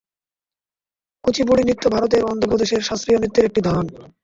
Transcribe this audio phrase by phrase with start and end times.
[1.23, 3.85] কুচিপুড়ি নৃত্য ভারতের অন্ধ্রপ্রদেশের শাস্ত্রীয় নৃত্যের একটি ধরন।